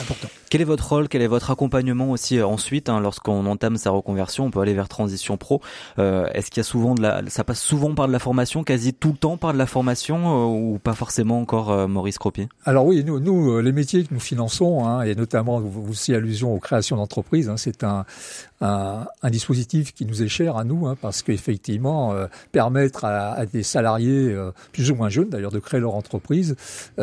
important. 0.00 0.28
Quel 0.52 0.60
est 0.60 0.64
votre 0.64 0.86
rôle 0.86 1.08
Quel 1.08 1.22
est 1.22 1.28
votre 1.28 1.50
accompagnement 1.50 2.10
aussi 2.10 2.38
euh, 2.38 2.46
ensuite 2.46 2.90
hein, 2.90 3.00
lorsqu'on 3.00 3.46
entame 3.46 3.78
sa 3.78 3.88
reconversion? 3.88 4.44
On 4.44 4.50
peut 4.50 4.60
aller 4.60 4.74
vers 4.74 4.86
transition 4.86 5.38
pro. 5.38 5.62
Euh, 5.98 6.26
Est-ce 6.34 6.50
qu'il 6.50 6.58
y 6.58 6.60
a 6.60 6.64
souvent 6.64 6.94
de 6.94 7.00
la, 7.00 7.22
ça 7.28 7.42
passe 7.42 7.62
souvent 7.62 7.94
par 7.94 8.06
de 8.06 8.12
la 8.12 8.18
formation, 8.18 8.62
quasi 8.62 8.92
tout 8.92 9.12
le 9.12 9.16
temps 9.16 9.38
par 9.38 9.54
de 9.54 9.58
la 9.58 9.64
formation 9.64 10.18
euh, 10.18 10.72
ou 10.74 10.78
pas 10.78 10.92
forcément 10.92 11.40
encore 11.40 11.70
euh, 11.72 11.86
Maurice 11.86 12.18
Cropier? 12.18 12.50
Alors 12.66 12.84
oui, 12.84 13.02
nous, 13.02 13.60
les 13.60 13.72
métiers 13.72 14.04
que 14.04 14.12
nous 14.12 14.20
finançons 14.20 14.84
hein, 14.84 15.00
et 15.00 15.14
notamment 15.14 15.58
vous 15.58 15.90
aussi 15.90 16.14
allusion 16.14 16.54
aux 16.54 16.60
créations 16.60 16.98
d'entreprises, 16.98 17.48
hein, 17.48 17.56
c'est 17.56 17.82
un, 17.82 18.04
dispositif 19.30 19.94
qui 19.94 20.04
nous 20.04 20.22
est 20.22 20.28
cher 20.28 20.58
à 20.58 20.64
nous 20.64 20.94
parce 21.00 21.22
qu'effectivement 21.22 22.14
permettre 22.52 23.04
à, 23.04 23.32
à, 23.32 23.46
des 23.46 23.64
salariés 23.64 24.36
plus 24.72 24.90
ou 24.90 24.94
moins 24.94 25.08
jeunes 25.08 25.30
d'ailleurs 25.30 25.50
de 25.50 25.58
créer 25.58 25.80
leur 25.80 25.96
entreprise, 25.96 26.54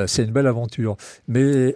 c'est 0.05 0.23
une 0.23 0.31
belle 0.31 0.47
aventure. 0.47 0.95
Mais 1.27 1.75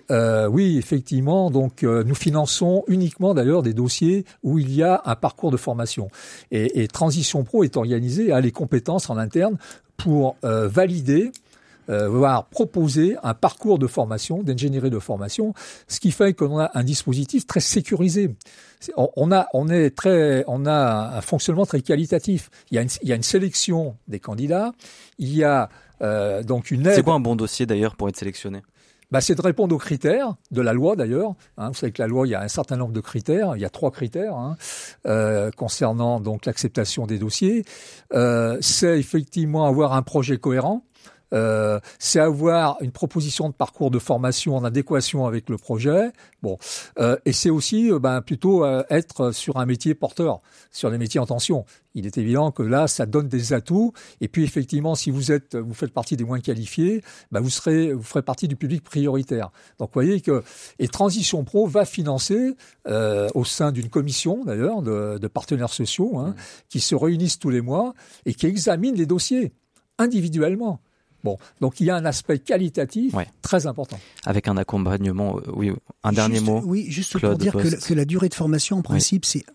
oui, 0.49 0.77
effectivement, 0.77 1.51
donc 1.51 1.62
donc, 1.63 1.83
euh, 1.83 2.03
nous 2.03 2.13
finançons 2.13 2.83
uniquement 2.87 3.33
d'ailleurs 3.33 3.63
des 3.63 3.73
dossiers 3.73 4.25
où 4.43 4.59
il 4.59 4.75
y 4.75 4.83
a 4.83 5.01
un 5.05 5.15
parcours 5.15 5.49
de 5.49 5.55
formation. 5.55 6.09
Et, 6.51 6.89
Transition 6.89 7.45
Pro 7.45 7.63
est 7.63 7.77
organisé 7.77 8.33
à 8.33 8.41
les 8.41 8.51
compétences 8.51 9.09
en 9.09 9.15
interne 9.15 9.57
pour 9.95 10.35
euh, 10.43 10.67
valider 10.67 11.31
euh, 11.89 12.09
voire 12.09 12.45
proposer 12.47 13.15
un 13.23 13.33
parcours 13.33 13.79
de 13.79 13.87
formation, 13.87 14.43
d'ingénierie 14.43 14.89
de 14.89 14.99
formation, 14.99 15.53
ce 15.87 16.01
qui 16.01 16.11
fait 16.11 16.33
qu'on 16.33 16.59
a 16.59 16.71
un 16.73 16.83
dispositif 16.83 17.47
très 17.47 17.59
sécurisé. 17.61 18.35
On, 18.97 19.31
a, 19.31 19.47
on 19.53 19.69
est 19.69 19.91
très, 19.95 20.43
on 20.47 20.65
a 20.65 21.17
un 21.17 21.21
fonctionnement 21.21 21.65
très 21.65 21.81
qualitatif. 21.81 22.49
Il 22.71 22.75
y 22.75 23.11
a 23.11 23.15
une, 23.15 23.23
sélection 23.23 23.95
des 24.09 24.19
candidats. 24.19 24.73
Il 25.17 25.33
y 25.33 25.45
a 25.45 25.69
donc 26.43 26.71
une 26.71 26.87
aide. 26.87 26.95
C'est 26.95 27.03
quoi 27.03 27.13
un 27.13 27.21
bon 27.21 27.37
dossier 27.37 27.65
d'ailleurs 27.65 27.95
pour 27.95 28.09
être 28.09 28.17
sélectionné? 28.17 28.61
Bah, 29.13 29.21
c'est 29.21 29.35
de 29.35 29.41
répondre 29.43 29.75
aux 29.75 29.79
critères 29.79 30.33
de 30.49 30.59
la 30.59 30.73
loi 30.73 30.95
d'ailleurs. 30.95 31.35
Hein, 31.59 31.67
vous 31.67 31.75
savez 31.75 31.91
que 31.91 32.01
la 32.01 32.07
loi, 32.07 32.25
il 32.25 32.31
y 32.31 32.35
a 32.35 32.41
un 32.41 32.47
certain 32.47 32.77
nombre 32.77 32.93
de 32.93 32.99
critères. 32.99 33.55
Il 33.55 33.61
y 33.61 33.65
a 33.65 33.69
trois 33.69 33.91
critères 33.91 34.33
hein, 34.35 34.57
euh, 35.05 35.51
concernant 35.51 36.19
donc 36.19 36.47
l'acceptation 36.47 37.05
des 37.05 37.19
dossiers. 37.19 37.63
Euh, 38.15 38.57
c'est 38.59 38.97
effectivement 38.97 39.67
avoir 39.67 39.93
un 39.93 40.01
projet 40.01 40.39
cohérent. 40.39 40.83
Euh, 41.33 41.79
c'est 41.99 42.19
avoir 42.19 42.77
une 42.81 42.91
proposition 42.91 43.49
de 43.49 43.53
parcours 43.53 43.91
de 43.91 43.99
formation 43.99 44.55
en 44.55 44.63
adéquation 44.63 45.25
avec 45.25 45.49
le 45.49 45.57
projet. 45.57 46.11
Bon, 46.41 46.57
euh, 46.99 47.17
et 47.25 47.33
c'est 47.33 47.49
aussi 47.49 47.91
euh, 47.91 47.99
ben, 47.99 48.21
plutôt 48.21 48.65
être 48.89 49.31
sur 49.31 49.57
un 49.57 49.65
métier 49.65 49.95
porteur, 49.95 50.41
sur 50.71 50.89
les 50.89 50.97
métiers 50.97 51.19
en 51.19 51.25
tension. 51.25 51.65
Il 51.95 52.05
est 52.05 52.17
évident 52.17 52.51
que 52.51 52.63
là, 52.63 52.87
ça 52.87 53.05
donne 53.05 53.27
des 53.27 53.53
atouts. 53.53 53.93
Et 54.21 54.27
puis 54.27 54.43
effectivement, 54.43 54.95
si 54.95 55.11
vous 55.11 55.31
êtes, 55.31 55.55
vous 55.55 55.73
faites 55.73 55.93
partie 55.93 56.17
des 56.17 56.23
moins 56.23 56.39
qualifiés, 56.39 57.03
ben, 57.31 57.39
vous 57.39 57.49
serez, 57.49 57.93
vous 57.93 58.03
ferez 58.03 58.21
partie 58.21 58.47
du 58.47 58.55
public 58.55 58.83
prioritaire. 58.83 59.51
Donc, 59.79 59.89
vous 59.89 59.93
voyez 59.93 60.21
que 60.21 60.43
et 60.79 60.87
Transition 60.87 61.43
Pro 61.43 61.67
va 61.67 61.85
financer 61.85 62.55
au 62.85 63.45
sein 63.45 63.71
d'une 63.71 63.89
commission 63.89 64.43
d'ailleurs 64.45 64.81
de, 64.81 65.17
de, 65.17 65.27
partenaires 65.27 65.73
sociaux 65.73 66.19
hein, 66.19 66.29
mmh. 66.29 66.35
qui 66.69 66.79
se 66.79 66.95
réunissent 66.95 67.39
tous 67.39 67.49
les 67.49 67.61
mois 67.61 67.93
et 68.25 68.33
qui 68.33 68.45
examinent 68.45 68.95
les 68.95 69.05
dossiers 69.05 69.53
individuellement. 69.97 70.79
Bon, 71.23 71.37
donc 71.61 71.79
il 71.79 71.85
y 71.85 71.89
a 71.89 71.95
un 71.95 72.05
aspect 72.05 72.39
qualitatif 72.39 73.15
très 73.41 73.65
important. 73.67 73.99
Avec 74.25 74.47
un 74.47 74.57
accompagnement, 74.57 75.37
euh, 75.37 75.51
oui, 75.53 75.71
un 76.03 76.11
dernier 76.11 76.41
mot. 76.41 76.61
Oui, 76.65 76.85
juste 76.89 77.17
pour 77.17 77.37
dire 77.37 77.53
que, 77.53 77.93
la 77.93 78.05
durée 78.05 78.29
de 78.29 78.33
formation, 78.33 78.79
en 78.79 78.81
principe, 78.81 79.25
c'est 79.25 79.45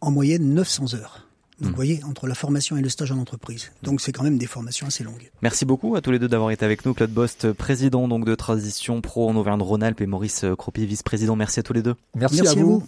en 0.00 0.10
moyenne 0.10 0.54
900 0.54 0.94
heures. 0.94 1.26
Donc, 1.60 1.68
hmm. 1.68 1.70
vous 1.70 1.76
voyez, 1.76 2.04
entre 2.04 2.26
la 2.26 2.34
formation 2.34 2.76
et 2.76 2.82
le 2.82 2.88
stage 2.88 3.12
en 3.12 3.18
entreprise. 3.18 3.70
Donc, 3.82 4.00
c'est 4.00 4.10
quand 4.10 4.24
même 4.24 4.38
des 4.38 4.46
formations 4.46 4.86
assez 4.86 5.04
longues. 5.04 5.30
Merci 5.42 5.64
beaucoup 5.64 5.94
à 5.96 6.00
tous 6.00 6.10
les 6.10 6.18
deux 6.18 6.28
d'avoir 6.28 6.50
été 6.50 6.64
avec 6.64 6.84
nous. 6.84 6.94
Claude 6.94 7.12
Bost, 7.12 7.52
président 7.52 8.08
donc 8.08 8.24
de 8.24 8.34
Transition 8.34 9.00
Pro 9.00 9.28
en 9.28 9.36
Auvergne-Rhône-Alpes 9.36 10.00
et 10.00 10.06
Maurice 10.06 10.44
Cropi, 10.56 10.86
vice-président. 10.86 11.36
Merci 11.36 11.60
à 11.60 11.62
tous 11.62 11.72
les 11.72 11.82
deux. 11.82 11.94
Merci, 12.14 12.46
à, 12.46 12.54
vous. 12.54 12.82